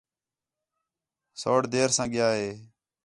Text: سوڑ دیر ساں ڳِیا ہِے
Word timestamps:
سوڑ 1.41 1.61
دیر 1.73 1.89
ساں 1.97 2.07
ڳِیا 2.13 2.27
ہِے 2.37 2.49